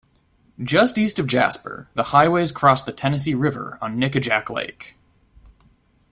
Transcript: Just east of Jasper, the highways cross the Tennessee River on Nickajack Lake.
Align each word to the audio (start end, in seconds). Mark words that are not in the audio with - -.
Just 0.63 0.97
east 0.97 1.19
of 1.19 1.27
Jasper, 1.27 1.87
the 1.93 2.05
highways 2.05 2.51
cross 2.51 2.81
the 2.81 2.91
Tennessee 2.91 3.35
River 3.35 3.77
on 3.83 3.97
Nickajack 3.97 4.49
Lake. 4.49 4.97